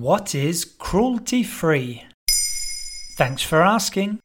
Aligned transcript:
What 0.00 0.32
is 0.32 0.64
cruelty 0.64 1.42
free? 1.42 2.04
Thanks 3.16 3.42
for 3.42 3.60
asking. 3.60 4.20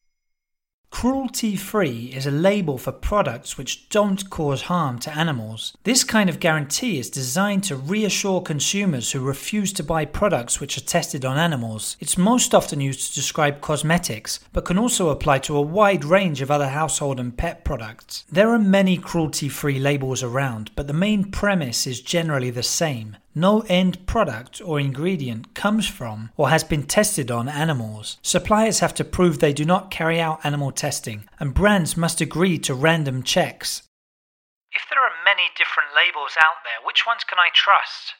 Cruelty 0.91 1.55
free 1.55 2.13
is 2.15 2.27
a 2.27 2.31
label 2.31 2.77
for 2.77 2.91
products 2.91 3.57
which 3.57 3.89
don't 3.89 4.29
cause 4.29 4.63
harm 4.63 4.99
to 4.99 5.17
animals. 5.17 5.75
This 5.83 6.03
kind 6.03 6.29
of 6.29 6.39
guarantee 6.39 6.99
is 6.99 7.09
designed 7.09 7.63
to 7.63 7.75
reassure 7.75 8.39
consumers 8.41 9.11
who 9.11 9.19
refuse 9.19 9.73
to 9.73 9.83
buy 9.83 10.05
products 10.05 10.59
which 10.59 10.77
are 10.77 10.81
tested 10.81 11.25
on 11.25 11.39
animals. 11.39 11.97
It's 11.99 12.19
most 12.19 12.53
often 12.53 12.79
used 12.79 13.09
to 13.09 13.15
describe 13.15 13.59
cosmetics, 13.59 14.41
but 14.53 14.65
can 14.65 14.77
also 14.77 15.09
apply 15.09 15.39
to 15.39 15.57
a 15.57 15.61
wide 15.61 16.05
range 16.05 16.43
of 16.43 16.51
other 16.51 16.69
household 16.69 17.19
and 17.19 17.35
pet 17.35 17.65
products. 17.65 18.25
There 18.31 18.49
are 18.51 18.59
many 18.59 18.97
cruelty 18.97 19.49
free 19.49 19.79
labels 19.79 20.21
around, 20.21 20.69
but 20.75 20.85
the 20.85 20.93
main 20.93 21.31
premise 21.31 21.87
is 21.87 21.99
generally 21.99 22.51
the 22.51 22.61
same 22.61 23.17
no 23.35 23.61
end 23.67 24.05
product 24.05 24.61
or 24.63 24.79
ingredient 24.79 25.53
comes 25.53 25.87
from 25.87 26.31
or 26.37 26.49
has 26.49 26.63
been 26.63 26.83
tested 26.83 27.31
on 27.31 27.49
animals. 27.49 28.17
Suppliers 28.21 28.79
have 28.79 28.93
to 28.95 29.03
prove 29.03 29.39
they 29.39 29.53
do 29.53 29.65
not 29.65 29.91
carry 29.91 30.19
out 30.19 30.43
animal 30.43 30.71
testing, 30.71 31.27
and 31.39 31.53
brands 31.53 31.97
must 31.97 32.21
agree 32.21 32.57
to 32.59 32.73
random 32.73 33.23
checks. 33.23 33.83
If 34.71 34.83
there 34.89 35.01
are 35.01 35.23
many 35.25 35.49
different 35.57 35.89
labels 35.95 36.35
out 36.37 36.63
there, 36.63 36.85
which 36.85 37.05
ones 37.05 37.23
can 37.23 37.37
I 37.37 37.49
trust? 37.53 38.15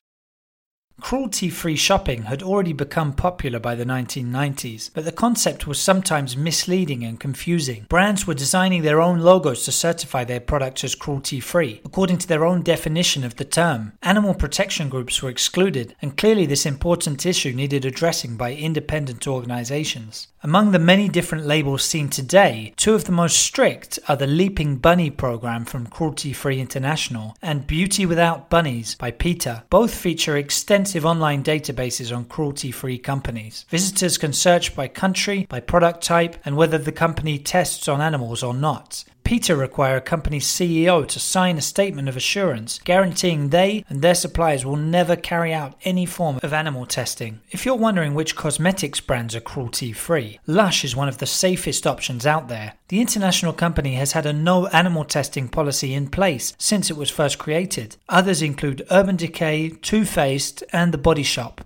Cruelty 1.02 1.50
free 1.50 1.76
shopping 1.76 2.24
had 2.24 2.42
already 2.42 2.72
become 2.72 3.14
popular 3.14 3.60
by 3.60 3.76
the 3.76 3.86
1990s, 3.86 4.90
but 4.94 5.06
the 5.06 5.12
concept 5.12 5.68
was 5.68 5.80
sometimes 5.80 6.38
misleading 6.38 7.04
and 7.04 7.20
confusing. 7.20 7.86
Brands 7.90 8.26
were 8.26 8.34
designing 8.34 8.84
their 8.84 9.02
own 9.02 9.20
logos 9.20 9.66
to 9.66 9.72
certify 9.72 10.24
their 10.24 10.40
products 10.40 10.84
as 10.84 10.96
cruelty 10.96 11.40
free, 11.40 11.82
according 11.84 12.20
to 12.20 12.28
their 12.28 12.46
own 12.46 12.62
definition 12.62 13.24
of 13.24 13.36
the 13.36 13.46
term. 13.46 13.94
Animal 14.02 14.34
protection 14.34 14.88
groups 14.88 15.22
were 15.22 15.30
excluded, 15.30 15.96
and 16.02 16.16
clearly 16.16 16.46
this 16.46 16.66
important 16.66 17.26
issue 17.26 17.52
needed 17.52 17.86
addressing 17.86 18.38
by 18.38 18.54
independent 18.54 19.28
organizations. 19.28 20.28
Among 20.42 20.72
the 20.72 20.80
many 20.80 21.10
different 21.10 21.46
labels 21.46 21.84
seen 21.84 22.10
today, 22.10 22.74
two 22.76 22.94
of 22.94 23.06
the 23.06 23.12
most 23.12 23.40
strict 23.40 23.98
are 24.08 24.18
the 24.18 24.28
Leaping 24.28 24.76
Bunny 24.76 25.10
program 25.10 25.66
from 25.66 25.88
Cruelty 25.88 26.34
Free 26.34 26.60
International 26.60 27.36
and 27.42 27.66
Beauty 27.66 28.06
Without 28.06 28.50
Bunnies 28.50 28.96
by 28.96 29.12
PETA. 29.12 29.64
Both 29.70 29.96
feature 29.96 30.36
extensive 30.36 30.93
online 31.02 31.44
databases 31.44 32.16
on 32.16 32.26
cruelty 32.26 32.72
free 32.72 32.98
companies. 32.98 33.66
Visitors 33.70 34.18
can 34.18 34.34
search 34.34 34.76
by 34.76 34.88
country, 34.88 35.48
by 35.50 35.60
product 35.60 36.04
type, 36.04 36.38
and 36.46 36.56
whether 36.56 36.78
the 36.78 36.92
company 36.92 37.40
tests 37.40 37.88
on 37.88 38.02
animals 38.02 38.44
or 38.44 38.54
not. 38.54 39.04
PETA 39.34 39.56
require 39.56 39.98
a 39.98 40.02
company's 40.02 40.46
CEO 40.46 41.08
to 41.08 41.20
sign 41.20 41.58
a 41.58 41.62
statement 41.62 42.08
of 42.08 42.16
assurance 42.16 42.78
guaranteeing 42.84 43.50
they 43.50 43.84
and 43.90 44.04
their 44.04 44.14
suppliers 44.14 44.64
will 44.64 44.76
never 44.76 45.16
carry 45.16 45.52
out 45.52 45.74
any 45.84 46.06
form 46.06 46.40
of 46.44 46.54
animal 46.54 46.86
testing. 46.86 47.42
If 47.50 47.66
you're 47.66 47.74
wondering 47.74 48.14
which 48.14 48.36
cosmetics 48.36 49.00
brands 49.00 49.34
are 49.36 49.40
cruelty 49.40 49.92
free, 49.92 50.40
Lush 50.46 50.86
is 50.86 50.96
one 50.96 51.08
of 51.08 51.18
the 51.18 51.26
safest 51.26 51.88
options 51.88 52.28
out 52.28 52.48
there. 52.48 52.74
The 52.90 53.02
international 53.02 53.54
company 53.54 53.96
has 53.96 54.12
had 54.12 54.28
a 54.28 54.34
no 54.34 54.68
animal 54.68 55.04
testing 55.04 55.50
policy 55.50 55.96
in 55.96 56.10
place 56.10 56.54
since 56.60 56.92
it 56.92 56.96
was 56.96 57.10
first 57.10 57.40
created. 57.40 57.98
Others 58.10 58.44
include 58.44 58.86
Urban 58.92 59.16
Decay, 59.16 59.70
Too 59.82 60.06
Faced, 60.06 60.64
and 60.72 60.94
The 60.94 61.00
Body 61.00 61.24
Shop. 61.24 61.60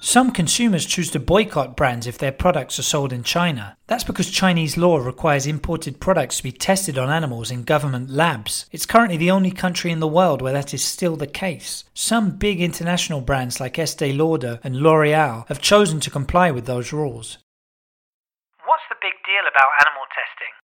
Some 0.00 0.30
consumers 0.30 0.86
choose 0.86 1.10
to 1.10 1.18
boycott 1.18 1.76
brands 1.76 2.06
if 2.06 2.18
their 2.18 2.30
products 2.30 2.78
are 2.78 2.84
sold 2.84 3.12
in 3.12 3.24
China. 3.24 3.76
That's 3.88 4.04
because 4.04 4.30
Chinese 4.30 4.76
law 4.76 4.98
requires 4.98 5.46
imported 5.46 5.98
products 5.98 6.36
to 6.36 6.44
be 6.44 6.52
tested 6.52 6.96
on 6.96 7.10
animals 7.10 7.50
in 7.50 7.64
government 7.64 8.08
labs. 8.08 8.66
It's 8.70 8.86
currently 8.86 9.16
the 9.16 9.32
only 9.32 9.50
country 9.50 9.90
in 9.90 9.98
the 9.98 10.06
world 10.06 10.40
where 10.40 10.52
that 10.52 10.72
is 10.72 10.84
still 10.84 11.16
the 11.16 11.26
case. 11.26 11.82
Some 11.94 12.30
big 12.30 12.60
international 12.60 13.20
brands 13.20 13.58
like 13.58 13.76
Estee 13.78 14.12
Lauder 14.12 14.60
and 14.62 14.76
L'Oreal 14.76 15.48
have 15.48 15.60
chosen 15.60 15.98
to 16.00 16.10
comply 16.10 16.52
with 16.52 16.66
those 16.66 16.92
rules. 16.92 17.38
What's 18.66 18.86
the 18.88 18.96
big 19.02 19.14
deal 19.26 19.42
about 19.50 19.84
animal 19.84 20.06
testing? 20.14 20.67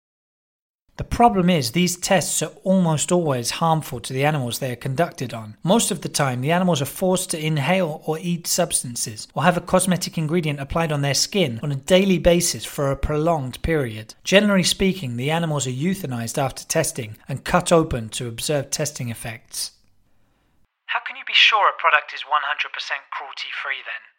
The 0.97 1.03
problem 1.03 1.47
is, 1.47 1.71
these 1.71 1.95
tests 1.95 2.41
are 2.41 2.51
almost 2.63 3.11
always 3.11 3.51
harmful 3.51 3.99
to 3.99 4.13
the 4.13 4.25
animals 4.25 4.57
they 4.57 4.71
are 4.71 4.75
conducted 4.75 5.31
on. 5.31 5.55
Most 5.61 5.91
of 5.91 6.01
the 6.01 6.09
time, 6.09 6.41
the 6.41 6.51
animals 6.51 6.81
are 6.81 6.85
forced 6.85 7.29
to 7.31 7.39
inhale 7.39 8.01
or 8.05 8.17
eat 8.17 8.47
substances, 8.47 9.27
or 9.35 9.43
have 9.43 9.57
a 9.57 9.61
cosmetic 9.61 10.17
ingredient 10.17 10.59
applied 10.59 10.91
on 10.91 11.01
their 11.01 11.13
skin 11.13 11.59
on 11.61 11.71
a 11.71 11.75
daily 11.75 12.17
basis 12.17 12.65
for 12.65 12.89
a 12.89 12.95
prolonged 12.95 13.61
period. 13.61 14.15
Generally 14.23 14.63
speaking, 14.63 15.17
the 15.17 15.29
animals 15.29 15.67
are 15.67 15.71
euthanized 15.71 16.39
after 16.39 16.65
testing 16.65 17.15
and 17.29 17.45
cut 17.45 17.71
open 17.71 18.09
to 18.09 18.27
observe 18.27 18.71
testing 18.71 19.09
effects. 19.09 19.73
How 20.87 20.99
can 21.05 21.15
you 21.15 21.23
be 21.27 21.33
sure 21.35 21.69
a 21.69 21.79
product 21.79 22.11
is 22.15 22.21
100% 22.21 22.25
cruelty 23.11 23.49
free 23.61 23.83
then? 23.85 24.16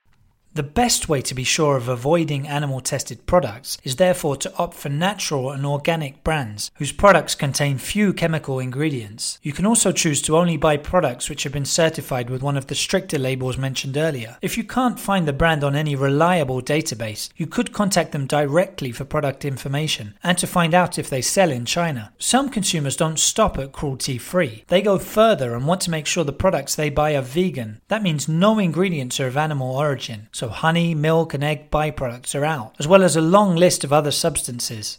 The 0.54 0.62
best 0.64 1.08
way 1.08 1.22
to 1.22 1.34
be 1.34 1.44
sure 1.44 1.76
of 1.76 1.88
avoiding 1.88 2.48
animal 2.48 2.80
tested 2.80 3.26
products 3.26 3.78
is 3.84 3.96
therefore 3.96 4.36
to 4.38 4.52
opt 4.56 4.74
for 4.74 4.88
natural 4.88 5.52
and 5.52 5.64
organic 5.64 6.24
brands 6.24 6.72
whose 6.78 6.90
products 6.90 7.36
contain 7.36 7.78
few 7.78 8.12
chemical 8.12 8.58
ingredients. 8.58 9.38
You 9.42 9.52
can 9.52 9.66
also 9.66 9.92
choose 9.92 10.20
to 10.22 10.36
only 10.36 10.56
buy 10.56 10.76
products 10.76 11.28
which 11.28 11.44
have 11.44 11.52
been 11.52 11.64
certified 11.64 12.28
with 12.28 12.42
one 12.42 12.56
of 12.56 12.66
the 12.66 12.74
stricter 12.74 13.18
labels 13.18 13.56
mentioned 13.56 13.96
earlier. 13.96 14.36
If 14.42 14.56
you 14.56 14.64
can't 14.64 14.98
find 14.98 15.28
the 15.28 15.32
brand 15.32 15.62
on 15.62 15.76
any 15.76 15.94
reliable 15.94 16.60
database, 16.60 17.28
you 17.36 17.46
could 17.46 17.72
contact 17.72 18.10
them 18.12 18.26
directly 18.26 18.90
for 18.90 19.04
product 19.04 19.44
information 19.44 20.14
and 20.24 20.38
to 20.38 20.46
find 20.46 20.74
out 20.74 20.98
if 20.98 21.08
they 21.08 21.22
sell 21.22 21.52
in 21.52 21.66
China. 21.66 22.12
Some 22.18 22.48
consumers 22.48 22.96
don't 22.96 23.20
stop 23.20 23.58
at 23.58 23.72
cruelty 23.72 24.18
free. 24.18 24.64
They 24.68 24.82
go 24.82 24.98
further 24.98 25.54
and 25.54 25.66
want 25.66 25.82
to 25.82 25.90
make 25.90 26.06
sure 26.06 26.24
the 26.24 26.32
products 26.32 26.74
they 26.74 26.90
buy 26.90 27.14
are 27.14 27.22
vegan. 27.22 27.80
That 27.88 28.02
means 28.02 28.28
no 28.28 28.58
ingredients 28.58 29.20
are 29.20 29.28
of 29.28 29.36
animal 29.36 29.76
origin. 29.76 30.28
So 30.38 30.48
honey, 30.48 30.94
milk, 30.94 31.34
and 31.34 31.42
egg 31.42 31.68
byproducts 31.68 32.32
are 32.38 32.44
out, 32.44 32.76
as 32.78 32.86
well 32.86 33.02
as 33.02 33.16
a 33.16 33.20
long 33.20 33.56
list 33.56 33.82
of 33.82 33.92
other 33.92 34.12
substances. 34.12 34.98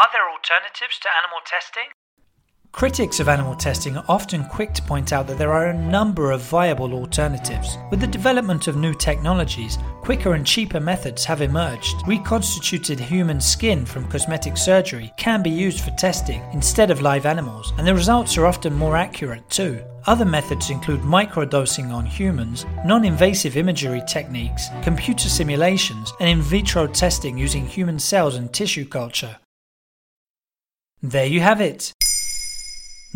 Are 0.00 0.08
there 0.14 0.30
alternatives 0.30 0.98
to 1.00 1.08
animal 1.12 1.40
testing? 1.44 1.92
Critics 2.74 3.20
of 3.20 3.28
animal 3.28 3.54
testing 3.54 3.96
are 3.96 4.04
often 4.08 4.44
quick 4.46 4.74
to 4.74 4.82
point 4.82 5.12
out 5.12 5.28
that 5.28 5.38
there 5.38 5.52
are 5.52 5.68
a 5.68 5.78
number 5.78 6.32
of 6.32 6.40
viable 6.40 6.92
alternatives. 6.92 7.78
With 7.88 8.00
the 8.00 8.06
development 8.08 8.66
of 8.66 8.76
new 8.76 8.92
technologies, 8.94 9.78
quicker 10.00 10.34
and 10.34 10.44
cheaper 10.44 10.80
methods 10.80 11.24
have 11.24 11.40
emerged. 11.40 11.94
Reconstituted 12.04 12.98
human 12.98 13.40
skin 13.40 13.86
from 13.86 14.08
cosmetic 14.08 14.56
surgery 14.56 15.12
can 15.16 15.40
be 15.40 15.50
used 15.50 15.84
for 15.84 15.92
testing 15.92 16.42
instead 16.52 16.90
of 16.90 17.00
live 17.00 17.26
animals, 17.26 17.72
and 17.78 17.86
the 17.86 17.94
results 17.94 18.36
are 18.36 18.46
often 18.46 18.74
more 18.74 18.96
accurate 18.96 19.48
too. 19.48 19.80
Other 20.06 20.24
methods 20.24 20.70
include 20.70 21.02
microdosing 21.02 21.92
on 21.92 22.04
humans, 22.04 22.66
non 22.84 23.04
invasive 23.04 23.56
imagery 23.56 24.02
techniques, 24.08 24.66
computer 24.82 25.28
simulations, 25.28 26.12
and 26.18 26.28
in 26.28 26.42
vitro 26.42 26.88
testing 26.88 27.38
using 27.38 27.68
human 27.68 28.00
cells 28.00 28.34
and 28.34 28.52
tissue 28.52 28.84
culture. 28.84 29.36
There 31.00 31.26
you 31.26 31.40
have 31.40 31.60
it. 31.60 31.92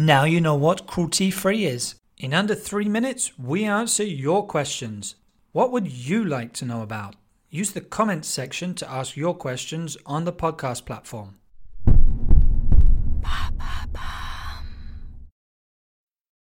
Now 0.00 0.22
you 0.22 0.40
know 0.40 0.54
what 0.54 0.86
cruelty 0.86 1.28
free 1.32 1.66
is. 1.66 1.96
In 2.18 2.32
under 2.32 2.54
three 2.54 2.88
minutes, 2.88 3.36
we 3.36 3.64
answer 3.64 4.04
your 4.04 4.46
questions. 4.46 5.16
What 5.50 5.72
would 5.72 5.90
you 5.90 6.24
like 6.24 6.52
to 6.52 6.64
know 6.64 6.82
about? 6.82 7.16
Use 7.50 7.72
the 7.72 7.80
comments 7.80 8.28
section 8.28 8.76
to 8.76 8.88
ask 8.88 9.16
your 9.16 9.34
questions 9.34 9.96
on 10.06 10.24
the 10.24 10.32
podcast 10.32 10.86
platform. 10.86 11.38